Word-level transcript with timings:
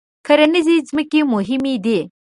کرنیزې 0.25 0.75
ځمکې 0.89 1.19
مهمې 1.33 1.75
دي. 1.85 1.99